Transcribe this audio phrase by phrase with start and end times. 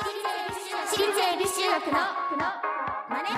[0.00, 0.04] 私
[1.02, 1.92] 立恵比寿中学の
[3.10, 3.28] マネ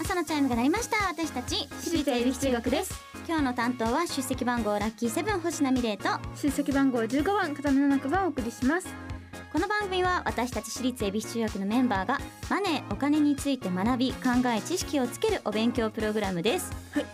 [0.00, 1.08] 朝のチャイムが鳴りました。
[1.08, 2.94] 私たち私立恵比寿中学です。
[3.26, 8.86] 今日の担当は出席番号ラッキーセブン星名美玲と出席番号15番片目の中番をお送りします。
[9.52, 17.06] この番組は私たち私立恵比寿中学のメンバーがマネーお金について学び考え知識をつけるお勉強プログラムです、はい。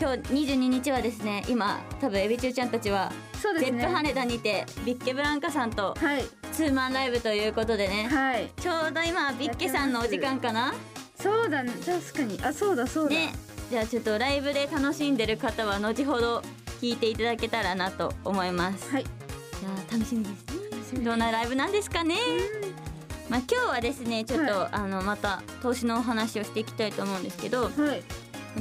[0.00, 0.20] 今日
[0.54, 3.12] 22日はですね今多分エビ中ちゃんたちは
[3.46, 3.78] そうですね。
[3.78, 6.24] ゼット羽田にてビッケブランカさんとはい。
[6.52, 8.08] ツーマンライブということでね。
[8.10, 8.50] はい。
[8.60, 10.74] ちょうど今ビッケさんのお時間かな？
[11.20, 11.72] そうだね。
[11.84, 12.40] 確かに。
[12.42, 13.32] あそうだそうだ、ね。
[13.70, 16.42] じゃあちょっとライブで楽しんでる方は後ほど
[16.80, 18.90] 聞いていただけたらなと思います。
[18.90, 19.04] はい。
[19.04, 20.30] じゃあ楽しみで
[20.84, 21.04] すね。
[21.04, 22.16] どんなライブなんですかね？
[23.28, 27.70] まあ今日はですねちょっと、はあのまた投資のお話をしていきたいと思うんですけどはい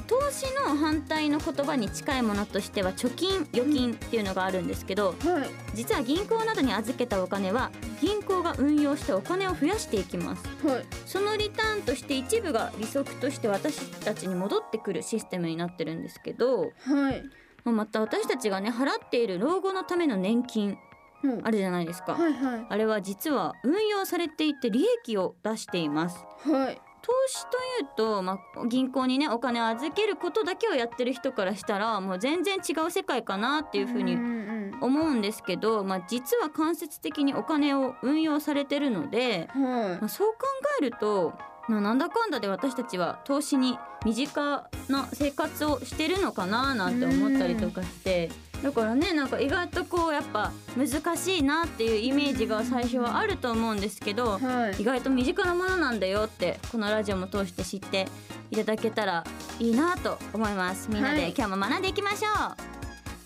[0.01, 5.49] 投資の反対の言葉に近いものとしては貯金預金っていうのがあるんですけどはい。
[5.73, 7.71] 実は銀行などに預けたお金は
[8.01, 10.43] 銀行が運用してお金を増やしていきます。
[10.65, 10.85] はい。
[11.05, 17.23] そのリターンとして一部が利息として私たちに戻ってくるシステムになってるんですけどはい。
[17.63, 20.77] また私たちがね払っている老後のための年金
[21.23, 21.41] うん。
[21.43, 22.65] あるじゃないですか、はいはい。
[22.69, 26.17] あれは実は運用されていて利益を出しています。
[26.49, 40.39] はい投資というと、まあ、銀行にねお金を預けることだけをやってる人からしたらもう全然違う世界かなっていうふうにんうん思うんですけど、まあ、実は間接的にお金を運用されてるので、まあ、そう考
[40.81, 41.33] えると、
[41.69, 48.29] まあ、なんだかんだで私たちは投資に身近な生活をしてるのかななんて思ったりとかして
[48.63, 54.81] だからねなんか意外とこうやっぱ難しいなっていうイメージが最初はあると思うんですけどはい。
[54.81, 58.07] 意外と身近なものなんだよってこのラジオも通して知って
[58.51, 59.23] いただけたら
[59.59, 60.89] いいなと思います。
[60.89, 61.17] みんなはい。
[61.17, 62.27] で今日も学んでいきましょ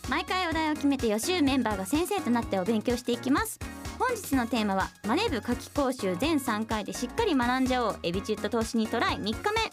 [0.07, 3.59] う、毎回お題を決めて予習メンバーが先生となってお勉強していきます。
[3.97, 7.99] 本日のテーマはマネ部夏季講習全3回でしっかり学んじゃおう。
[8.03, 9.17] エビチュット投資にトライ。
[9.17, 9.68] 3日目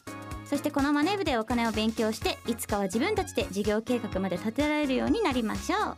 [0.48, 5.97] そしてこのマネ部でお金を勉強していつかは自分たちで事業計画まで立てられるようになりましょう。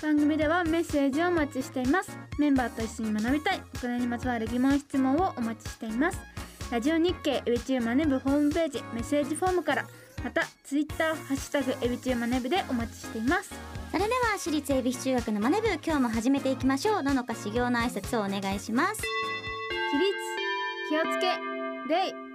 [0.00, 2.16] 番組ではメッセージをお待ちしています。
[2.38, 6.18] メンバーと一緒に学びたいお金にまつわる疑問質問をお待ちしています。
[6.70, 9.86] ラジオ日経エビチューマネブホームページメッセージフォームから
[10.22, 13.52] またツイッターハッシュタグエビチューマネブでお待ちしています。
[13.90, 17.02] それでは私立恵比寿中学のマネ部今日も始めていきましょう。
[17.02, 19.02] ののか修行の挨拶をお願いします。
[19.02, 20.14] 起立
[20.88, 21.36] 気をつけ
[21.92, 22.29] 礼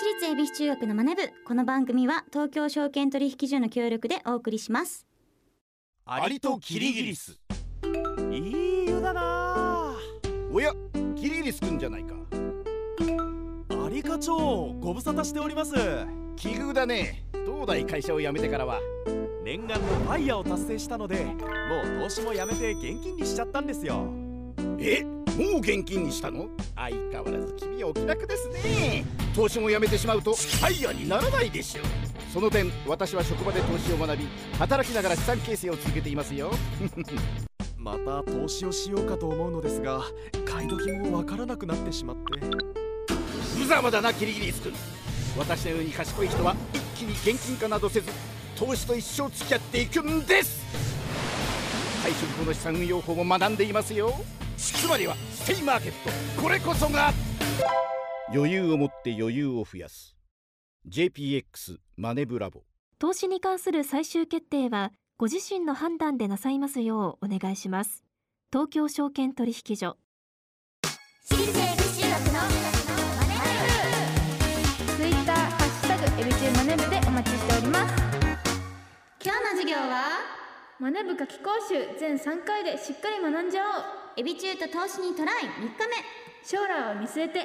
[0.00, 1.20] 私立恵比寿中学のマネ部。
[1.44, 5.06] この番組は東京証券取引所の協力でお送りします。
[6.06, 7.38] アリとキリギリス。
[8.32, 9.94] いい湯だな。
[10.50, 10.72] おや
[11.14, 12.14] キリギリスくんじゃないか。
[13.84, 15.74] アリ課長ご無沙汰しております。
[16.34, 17.26] 奇遇だね。
[17.44, 18.80] 東大会社を辞めてからは。
[19.44, 21.34] 念願のファイヤーを達成したのでも
[21.98, 24.06] う投資もやめて現金にしちゃったんですよ。
[24.78, 25.04] え？
[25.04, 26.48] もう現金にしたの？
[26.76, 29.04] 相変わらず君はお気楽ですね。
[29.34, 31.84] 投資も辞めてしまうとファイヤーにならないでしょう。
[32.32, 34.26] その点私は職場で投資を学び
[34.58, 36.50] 働きながら資産形成を続けていますよ。
[37.76, 40.02] また投資をしようかと思うのですが
[40.44, 42.40] 買い時もわからなくなってしまって。
[43.58, 44.72] 無様だなキリギリスくん
[45.38, 48.10] 私のように賢い人は一気に現金化などせず
[48.56, 50.60] 投資と一生付き合っていくんです。
[52.04, 54.12] 退職後の資産運用法も学んでいますよ。
[54.60, 55.92] つまりはステイマーケッ
[56.36, 56.42] ト。
[56.42, 57.12] これこそが
[58.32, 60.16] 余裕を持って余裕を増やす。
[60.88, 62.62] JPX マネブラボ。
[62.98, 68.04] 投資に関する最終決定はご自身の判断でなさいますようお願いします。
[68.52, 69.96] 東京証券取引所。
[71.24, 72.48] 私立恵比寿中学のマ
[73.26, 73.34] ネ
[74.86, 77.94] ブツイッターハッシュタグエビチューマネブでお待ちしております。
[79.22, 80.39] 今日の授業は？
[80.80, 83.70] マネ部夏季講習全3回でしっかり学んじゃおう。
[84.16, 85.84] エビ中と投資にトライ3日
[86.42, 87.44] 将来を見据えて。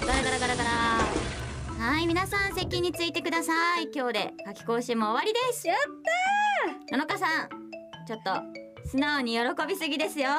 [0.00, 0.70] 目ガラガラガラガラ。
[1.84, 3.90] はい皆さん席についてください。
[3.94, 5.68] 今日で夏季講習も終わりです。
[5.68, 5.76] やっ
[6.88, 6.98] たー！
[6.98, 7.48] 野々花さん
[8.06, 10.30] ちょっと素直に喜びすぎですよ。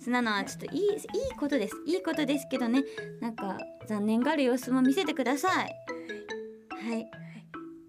[0.00, 0.96] 素直なのはちょっといいいい
[1.38, 1.76] ことです。
[1.84, 2.84] いいことですけどね。
[3.20, 5.54] なんか残念がる様子も見せてください。
[5.58, 7.21] はい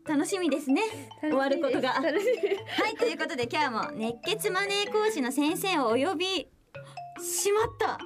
[0.07, 0.81] 楽しみですね。
[1.21, 1.93] 終わることが。
[1.93, 2.49] 楽しみ。
[2.83, 6.47] はいということで今日も熱血マネー講師の先生をお呼び。
[7.21, 7.97] しまった。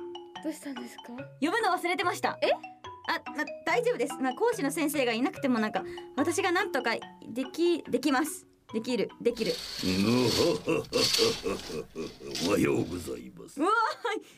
[0.43, 1.03] どうしたんですか？
[1.41, 2.37] 呼ぶの忘れてました。
[2.41, 2.51] え？
[3.09, 5.81] あ、ま、大丈夫です、まあ、講師の先生がいなくてもなんか
[6.17, 6.91] 私がなんとか
[7.25, 8.45] できできます。
[8.73, 9.09] できる。
[9.21, 9.53] できる。
[12.47, 13.59] おはようございます。
[13.61, 13.73] うわー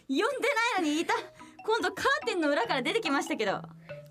[0.07, 0.47] 呼んで
[0.77, 1.15] ないのにいた
[1.69, 3.61] 今度カーテンの裏から出てきましたけど。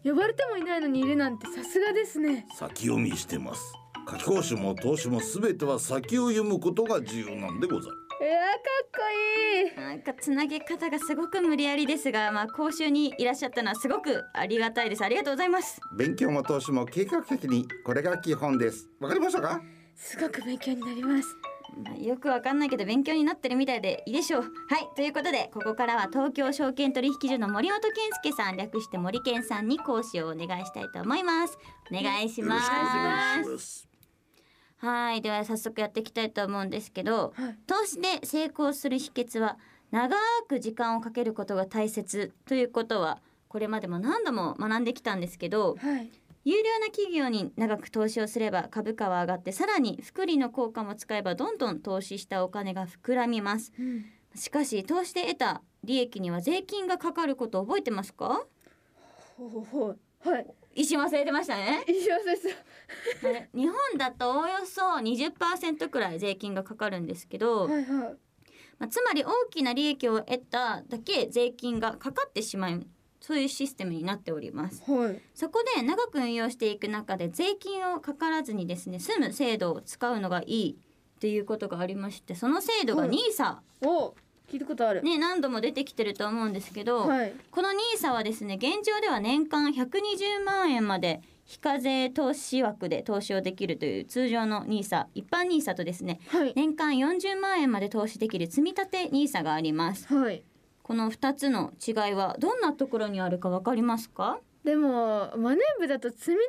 [0.05, 2.47] 呼ばれてもいないのにいるなんてさすがですね。
[2.57, 3.61] 先読みしてます。
[4.07, 7.97] 夏季講習も投資もすべては先を読むことが重要なんでござる。
[8.19, 9.77] こいい。
[9.77, 15.05] なんかつなげ方がすごく無理やりですが、まあ講習にいらっしゃったのはすごくありがたいです。
[15.05, 15.81] ありがとうございます。
[15.97, 18.89] 勉強も投資も計画的にこれが基本です。
[19.01, 19.61] わかりましたか？
[19.97, 21.29] すごく勉強になります
[21.77, 24.43] まあよくわかんないけど勉強になってるみたいでいいでしょう。
[24.43, 31.59] はい、ということでここからは東京証券取引所の森本健介さん略して森健さんに講師をお願いしたいと思います。
[31.91, 32.61] お願いしま
[33.59, 33.89] す。
[34.79, 39.59] はい、では早速やっていきたいと思うんですけど、はい投資で成功する秘訣は
[39.91, 40.17] 長
[40.49, 46.11] く時間をかけることが大切ということはこれまでも何度も学んできたんですけどはい
[46.51, 53.71] 有料な企業に長く投資をすれば株価は上がってさらに複利の効果も使えばどんどん投資したお金が膨らみます。
[53.79, 54.07] うん。
[54.35, 58.47] しかし投資で得た利益には税金がかかることを覚えてますか？
[60.25, 60.47] はい。
[60.75, 61.85] 一瞬忘れてましたね。
[61.87, 62.49] 一緒です
[63.27, 67.85] はい日本だとおおよそ20%くらい税金がかかるんですけど、はいはい。
[68.79, 72.87] まあ、つまり大きな利益を得ただけ税金がかかってしまう
[73.21, 74.83] そういうシステムになっております。
[74.91, 75.21] はい。
[75.35, 80.79] そこで長く運用していく中で税金をかからずにですね済む制度を使うのがいい
[81.21, 83.19] ということがありましてその制度がはい。
[83.83, 84.15] お
[84.51, 85.03] 聞いたことある。
[85.03, 87.33] ね何度も出てきてると思うんですけど、はい。
[87.51, 96.53] この NISA はですね現状では年間120万円まで非課税投資枠で投資をできるという通常の NISA 一般 NISA とですねはい。
[96.57, 100.07] 年間40万円まで投資できる積み立て NISA があります。
[100.13, 100.43] はい
[100.89, 104.41] この2つの違いはどんなところにあるかわかりますか？
[104.65, 106.49] でもマネ部だと積み立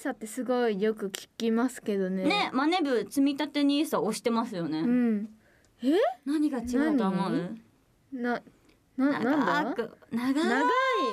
[0.00, 2.24] て NISA ってすごいよく聞きますけどね。
[2.24, 5.28] ねマネ部積み立て NISA 押してますよね、うん。
[6.24, 7.56] 何が違うと思う？
[8.12, 8.42] な
[8.96, 9.62] ななんだ？
[9.62, 10.60] 長く長長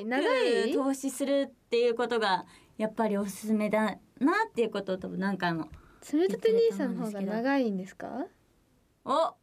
[0.01, 0.05] い？
[0.05, 2.47] 長いく投資するっていうことが
[2.79, 5.67] やっぱりおすすめだなっていうことを多分何回も
[6.01, 8.25] 積み立て NISA の方が長いんですか？
[9.05, 9.35] お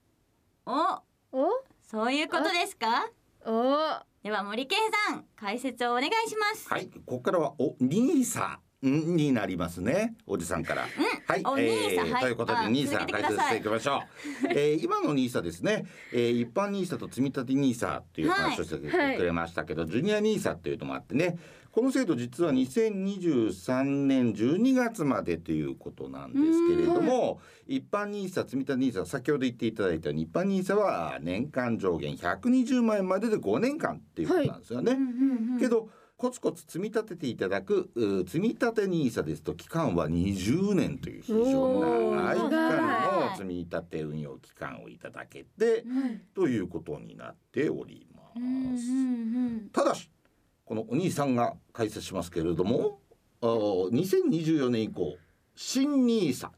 [0.66, 1.64] おお？
[1.88, 3.08] そういうことですか？
[3.46, 3.76] お
[4.22, 4.78] では森健
[5.08, 6.68] さん解説をお願いします。
[6.68, 6.86] はい。
[6.88, 10.14] ここからはおニーサになりますね。
[10.26, 10.86] おじさんから、
[11.26, 12.22] はい、おニーサはい。
[12.22, 13.62] ということであニーサ解説してい。
[13.62, 14.02] きましょ
[14.44, 21.38] う、えー、今のニーサですね、えー、一般ニーサと積み立てニーサっていう話をしてくれましたけど、ジュニアニーサっていうのもあってね
[21.72, 34.98] この制度実は2023年12月までということなんですけれども、一般ニーサ積み立てニーサ先ほど言っていただいたように一般ニーサは年間上限120万円までで5年間っていうことなんですよね。
[35.60, 45.84] けどコツコツ積み立てていただくう積み立て NISA ですと期間は20年という非常に長い期間の積み立て運用期間をいただけて
[46.34, 48.86] ということになっておりまうんうんす。
[48.86, 49.70] うん。
[49.72, 50.10] ただし
[50.70, 53.00] このお兄さんが解説しますけれども
[53.40, 55.16] あー2024年以降
[55.56, 56.48] 新 NISA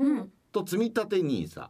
[0.00, 1.68] うんと積み立て NISA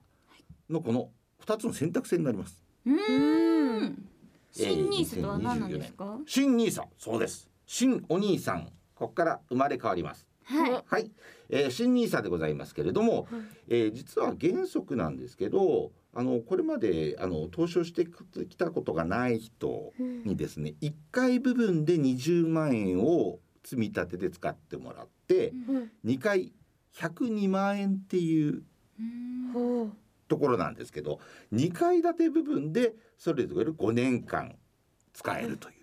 [0.71, 1.11] のこの
[1.45, 2.63] 2つの選択肢になります。
[2.87, 4.09] ううんん
[4.53, 6.17] 新ニースとは何なんですか？
[6.25, 10.28] 新 NISA そうです新お兄さんここから生まれ変わります。
[10.49, 10.85] はい。
[10.87, 11.11] はい、
[11.51, 13.29] えー、新ニーサでございますけれども、
[13.69, 18.07] えー実は原則なんですけどあのこれまであの投資をして
[18.47, 19.93] きたことがない人
[20.25, 25.53] にですね1回部分で20万円を積み立てで使ってもらって
[26.05, 26.53] 2回
[26.97, 28.63] 102万円っていう
[30.29, 31.21] ところなんですけど
[31.53, 34.57] 2階建て部分でそれぞれ5年間
[35.13, 35.75] 使えるという。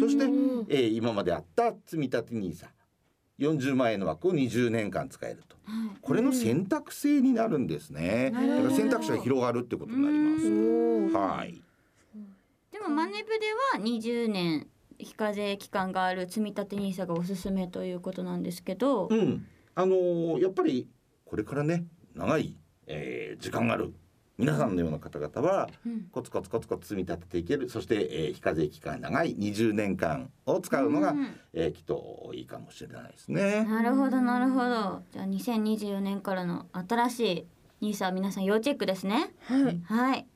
[0.00, 0.66] そして、うん。
[0.68, 2.66] えー今まであった積み立て NISA
[3.38, 5.56] 40万円の枠を20年間使えると。
[6.00, 11.62] これの選択制になるんですね、だから選択肢が広がるってことになります、はい。
[12.72, 13.46] でもマネブで
[13.76, 14.66] は20年
[14.98, 19.46] 非課税期間がある積み立て NISA がおすすめということなんですけど、うん。
[19.74, 20.88] あのーやっぱり
[21.24, 23.94] これからね長い、えー時間がある
[24.42, 26.02] 皆さんのような方々はうん。
[26.10, 27.68] コツコツコツコツ積み立てていける。
[27.68, 31.28] そして、えー非課税期間長い20年間を使うのが、うん。
[31.52, 33.64] えーきっといいかもしれないですね。
[33.64, 35.02] なるほどなるほど。
[35.12, 37.46] じゃあ2024年からの新し
[37.80, 39.32] い NISA 皆さん要チェックですね。
[39.44, 39.80] はい。
[39.84, 40.26] はい。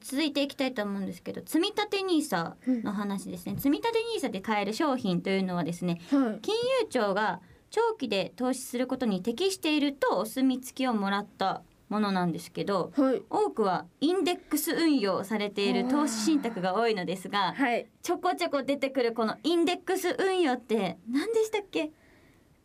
[0.00, 6.40] 続いていきたいと思うんですけど積み立て NISA の話ですね、積み立て NISA で買える商品というのはですねはい。
[6.42, 13.22] 金融庁が長期で投資することに適しているとお墨付きをもらったものなんですけどはい。
[13.30, 17.86] 多くはインデックス運用されている投資信託が多いのですがはい。
[18.02, 21.90] ちょこちょこ出てくるこのインデックス運用って何でしたっけ？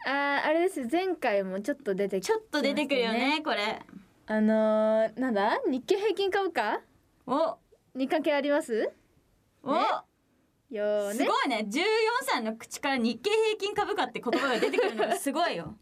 [0.05, 0.87] あーあれです。
[0.91, 3.81] 前回もちょっと出てきちょっと出てくるよねこれ。
[4.25, 5.59] あのー、なんだ？
[5.69, 6.81] 日経平均株価？
[7.25, 7.57] お。
[7.95, 8.91] に関係あります？
[9.63, 11.13] お、よーね。
[11.13, 11.65] すごいね。
[11.69, 11.81] 14
[12.23, 15.75] 歳の口から日経平均株価って言葉が出てくるのがすごいよ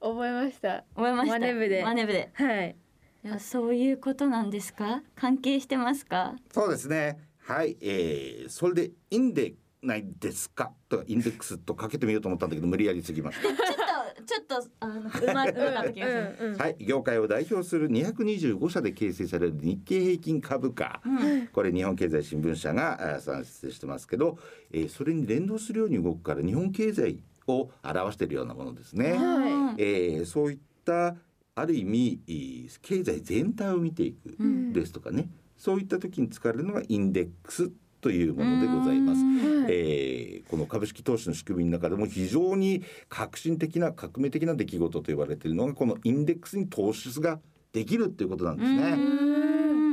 [0.00, 0.84] 覚えました。
[0.94, 1.32] 覚えました。
[1.34, 1.82] マネ部で。
[1.84, 2.30] マネ部で。
[2.34, 2.76] はい。
[3.22, 5.02] いやそういうことなんですか？
[5.14, 6.34] 関係してますか？
[6.52, 7.18] そうですね。
[7.38, 10.72] はい、えー、それでいいんでないですか？
[10.88, 13.48] とインデックスとかけてみようと思ったんだけど無理やりすぎました。
[13.50, 13.80] ちょっと
[14.26, 16.84] ちょっとあのうまうまかった気はい。
[16.84, 21.00] 業界を代表する225社で形成される日経平均株価。
[21.04, 21.08] う
[21.42, 21.46] ん。
[21.48, 24.38] これ日本経済新聞社が算出してますけど、
[24.72, 27.18] えーそれに連動するように動くから日本経済
[27.50, 29.12] を表しているようなものですね。
[29.12, 31.16] はえーそういった
[31.54, 39.20] ある意味いい経済全体を見ていくうんですとかね、そういった時に使われるのがインデックスというものでございます。
[39.68, 47.38] えーこの株式投資の仕組みの中でも非常に革新的な革命的な出来事と言われているのがこのインデックスに投資が
[47.72, 49.49] できるっていうことなんですね。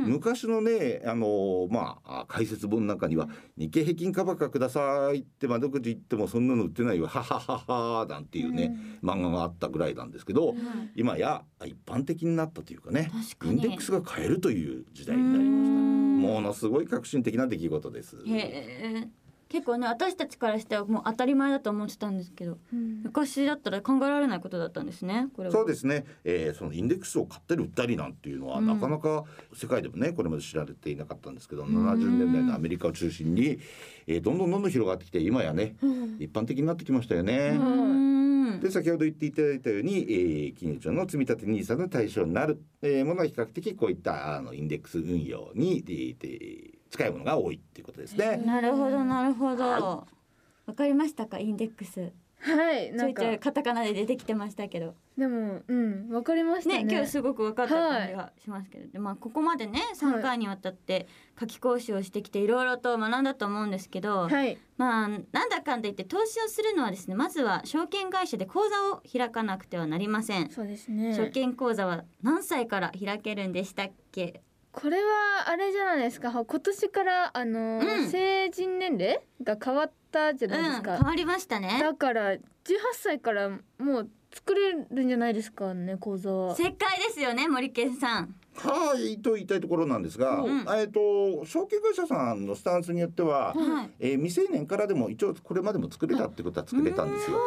[0.08, 0.12] うん。
[0.14, 10.54] 昔のねあのまあ解説本なんかには日経平均株価くださいって窓口行ってもそんなの売ってないよははははなんていうね、漫画があったぐらいなんですけど、
[10.94, 13.10] 今や一般的になったというかね
[13.44, 15.74] インデックスが買えるという時代になりました。
[15.74, 16.18] うん。
[16.18, 18.16] ものすごい革新的な出来事です。
[18.26, 19.08] へえ
[19.48, 23.00] 結構ね私たちからしてはもう当たり前だと思ってたんですけどうん。
[23.04, 25.52] 昔だったら考えられないことだったんですねこれは。
[25.54, 28.66] そうですね、えーそのインデックスを買ったり売ったりなんていうのは、うん。
[28.66, 29.24] なかなか
[29.54, 31.68] 世界でもねこれまで知られていなかったんですけど、ん。
[31.68, 33.58] 70年代のアメリカを中心に、
[34.06, 36.16] えーどんどんどんどん広がってきて今やねうん。
[36.18, 37.56] 一般的になってきましたよね。
[37.58, 38.60] うん。
[38.60, 48.36] で先ほど言っていただいたように、えー金融庁の積立 NISA の対象になる、えーものは比較的こういったあのインデックス運用に、えーで近いものが多いっていうことですね。
[48.44, 49.64] なるほどなるほど。
[49.64, 50.06] は
[50.66, 51.38] わかりましたか？
[51.38, 52.12] インデックス。
[52.40, 53.22] はいなんか。
[53.22, 54.94] ちょいちょいカタカナで出てきてましたけど。
[55.16, 56.84] でもうんわかりましたね。
[56.84, 64.56] ね今日すごく分かった感じがしますけど、でまあここまでね3回にわたって夏季講習をしてきていろいろと学んだと思うんですけど、はい。
[64.76, 71.16] まあなんだかんだ言って投資をするのはですねまずは証券会社で口座を開かなくてはなりません、そうですね。
[71.16, 74.42] 証券口座は何歳から開けるんでしたっけ？
[74.72, 76.30] これはあれじゃないですか？
[76.30, 78.08] 今年からあの、うん。
[78.08, 81.78] 成人年齢が変わったじゃうんないですか、変わりましたね。
[81.80, 82.38] だから18
[82.92, 83.48] 歳から
[83.78, 86.54] もう作れるんじゃないですかね講座は。
[86.54, 88.34] 正解ですよね森健さん。
[88.56, 90.66] はいと言いたいところなんですが、うん。
[90.76, 93.90] えっ、と証券会社さんのスタンスによっては、はい。
[94.00, 97.38] えー未成年からでも一応これまでも作れたってことは作れたんですよ。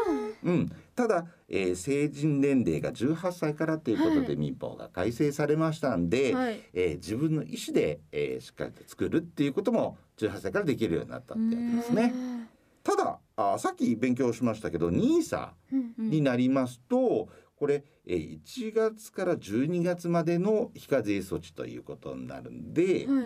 [0.44, 6.62] うん、ただ、えー成人年齢が18歳からということで民法が改正されましたんで、はい。
[6.74, 12.14] えー自分の意思で、えーしっかりと作るっていうことも18歳からできるようになったってわけですね。
[12.84, 16.10] ただあさっき勉強しましたけど NISA うんうん。
[16.10, 23.26] になりますとこれえー1月から12月までの非課税措置ということになるんで、はい。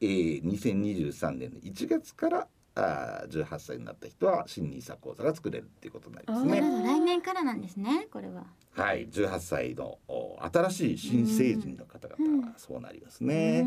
[0.00, 6.60] えー2023年の1月からあー18歳になった人は新 NISA 口座が作れるっていうことになりますね。
[6.60, 8.46] 来年からなんですねこれは。
[8.72, 13.62] はい、18歳のお新しい新成人の方々はそうなりますね。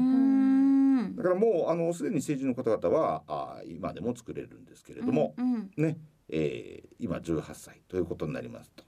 [1.15, 5.71] だからもうあのすでに成人の方々はあー今でも作れるんですけれども、うんうん。
[5.77, 5.97] ね、
[6.29, 8.83] えー今18歳ということになりますと、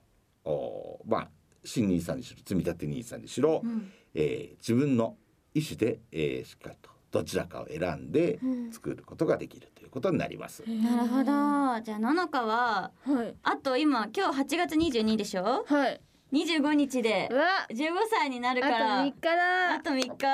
[0.45, 1.29] おまあ
[1.63, 3.91] 新 NISA にしろ積み立て NISA にしろ、うん。
[4.15, 5.15] えー自分の
[5.53, 8.72] 意思で、えーしっかりとどちらかを選んでうん。
[8.72, 10.64] 作ることができるということになります。
[10.68, 11.24] なるほど。
[11.84, 13.36] じゃあののかははい。
[13.44, 15.64] あと今今日8月22でしょ？
[15.68, 16.02] はい。
[16.34, 17.30] 25日で。
[17.32, 17.46] うわ。
[17.70, 17.76] 15
[18.10, 19.74] 歳になるあとから3日だ。
[19.76, 20.28] あと3日。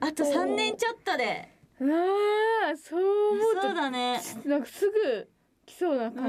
[0.00, 1.48] あと3年ちょっとで。
[1.80, 3.00] ーうわーそう
[3.32, 4.20] 思うとそうだね。
[4.44, 5.28] なんかすぐ
[5.64, 6.24] 来そうなう感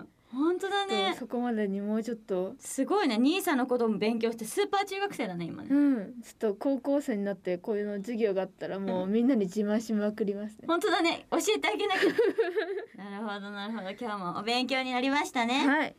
[0.00, 1.16] ん本当だじ、ね。
[1.18, 2.54] そこまでにもうちょっと。
[2.58, 3.18] すごいね。
[3.18, 5.68] 兄さんのことも勉強してスーパー中学生だね今ね。
[5.70, 6.22] うん。
[6.22, 11.26] ちょっと高校生になってこういうの授業があったらもうみんなに自慢しまくりますね、本当だね。
[11.30, 12.00] 教えてあげなきゃ。
[13.10, 13.90] なるほどなるほど。
[13.90, 15.66] 今日もお勉強になりましたね。
[15.66, 15.96] はい。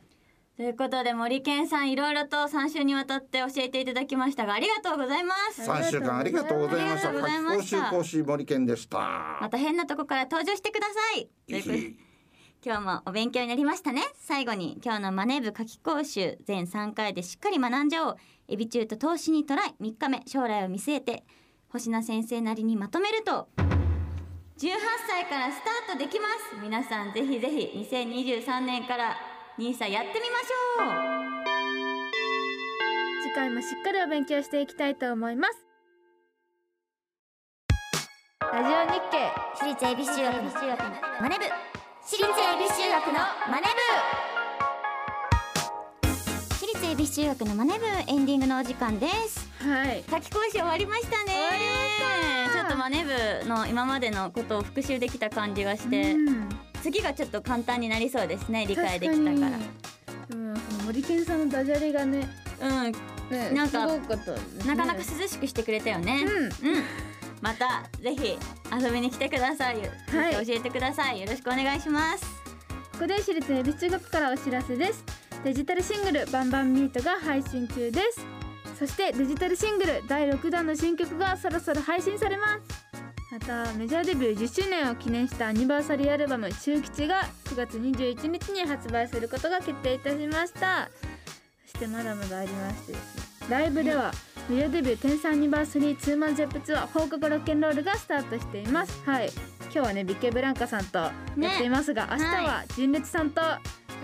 [0.56, 5.62] ということで森健さんいろいろと3週にわたって教えていただきましたがありがとうございます。
[5.62, 7.08] 3週間ありがとうございました。
[7.10, 7.76] ありがとうございま夏した。
[7.76, 9.38] 季講習講師森健でした。
[9.42, 12.11] また変なとこから登場してください
[12.64, 14.02] 今日もお勉強になりましたね。
[14.20, 18.16] 最後に今日のマネ部夏季講習全3回でしっかり学んじゃおう。
[18.46, 21.24] エビ中と投資にトライ3日目将来を見据えて
[21.70, 23.48] 星名先生なりにまとめると。
[24.58, 24.70] 18
[25.08, 26.54] 歳からスタートできます。
[26.62, 29.16] 皆さんぜひぜひ2023年から
[29.58, 31.02] NISA やってみましょう。
[33.24, 35.66] 次回もしっかりお勉強していきたいと思います。
[38.52, 40.22] ラジオ日経私立恵比寿中
[40.68, 40.90] 学の
[41.22, 41.71] マネ部。
[42.04, 43.12] 私立恵比寿中学の
[43.48, 43.68] マネ部
[46.50, 49.48] 私立恵比寿中学のマネ部エンディングのお時間です。
[49.60, 50.02] はい。
[50.10, 51.26] 夏季講習終わりましたね。
[51.26, 51.72] 終わりま
[52.48, 56.48] したちょっとマネ部の今までのことを復習できた感じがして、うん。
[56.82, 59.34] 次がちょっと簡単になりそうですね理解できたから。
[59.34, 59.68] 確に。
[60.28, 62.28] でもその森健さんのダジャレがね
[62.60, 62.92] うん。
[63.30, 64.00] ねなんかね。
[64.66, 66.24] なかなか涼しくしてくれたよね。
[66.26, 66.42] うん。
[66.42, 66.50] うん
[67.42, 68.38] またぜひ
[68.72, 69.82] 遊びに来てください、は
[70.40, 70.46] い。
[70.46, 71.20] 教えてください。
[71.20, 72.24] よろしくお願いします。
[72.92, 75.04] ここで私立恵比寿中学からお知らせです。
[75.42, 78.24] デジタルシングルバンバンミートが配信中です。
[78.78, 82.92] そしてデジタルシングル第6弾の新曲がそろそろ配信されます。
[83.32, 90.90] またメジャーデビュー10周年を記念したアニバーサリーアルバム「中吉」が9月21日に発売することが決定いたしました。
[91.66, 94.12] そしてまだまだありましてですねライブでは
[94.48, 99.00] メジャーデビュー10歳アニバーサリーツーマンゼップツアー放課後ロッケンロールがスタートしています。
[99.06, 99.30] はい。
[99.62, 101.12] 今日はねビッケブランカさんとや
[101.54, 103.60] っていますが、明日は純烈さんとや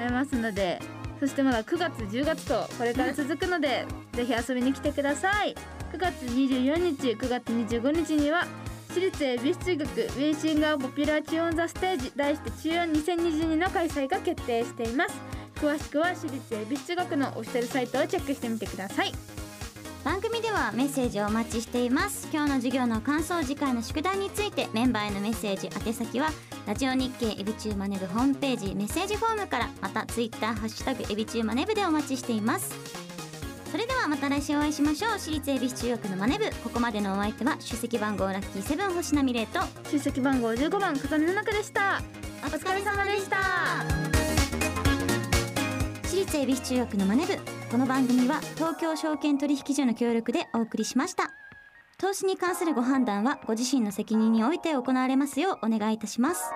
[0.07, 0.81] りますので、
[1.19, 5.57] そしてまだ9月10月とこれから続くので、ぜひ遊びに来てください。
[5.93, 8.47] 9月24日9月25日には
[8.91, 15.39] 私立恵比寿中学 We sing a popular tune the stage 題してちゅうおん 2022の開催が決定しています。
[15.59, 19.13] 詳しくは私立恵比寿中学のオフィシャルサイトをチェックしてみてください
[20.09, 22.29] 番組ではメッセージをお待ちしています。
[22.33, 26.31] 今日の授業の感想次回の宿題についてメンバーへのメッセージ宛先は
[26.67, 32.75] ラジオ日経エビチューマネブホームページメッセージフォームからまたツイッターハッシュタグエビチューマネブでお待ちしています。
[33.71, 35.19] それではまた来週お会いしましょう。
[35.19, 39.61] 私立恵比寿中学のマネブここまでのお相手は出席番号ラッキーセブン星名美玲と
[39.93, 42.01] 出席番号15番風見の中でした。
[42.45, 43.37] おお疲れ様でした。
[46.03, 51.33] 私立恵比寿中学のマネブこの番組は東京証券取引所の協力でお送りしました。
[51.99, 56.51] 投資に関するご判断はご自身の責任において行われますようお願いいたします。